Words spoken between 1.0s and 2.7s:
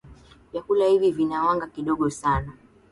vina wanga kidogo sana